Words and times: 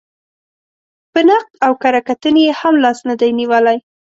په 1.11 1.19
نقد 1.27 1.51
او 1.65 1.71
کره 1.81 2.01
کتنې 2.07 2.41
یې 2.47 2.53
هم 2.59 2.75
لاس 2.83 2.99
نه 3.09 3.15
دی 3.19 3.29
نېولی. 3.39 3.77